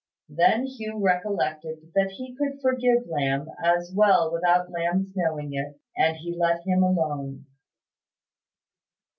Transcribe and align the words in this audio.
Then 0.29 0.65
Hugh 0.65 0.99
recollected 0.99 1.91
that 1.93 2.13
he 2.13 2.33
could 2.35 2.59
forgive 2.59 3.05
Lamb 3.05 3.47
as 3.63 3.93
well 3.95 4.33
without 4.33 4.71
Lamb's 4.71 5.11
knowing 5.15 5.53
it; 5.53 5.79
and 5.95 6.17
he 6.17 6.35
let 6.35 6.63
him 6.65 6.81
alone. 6.81 7.45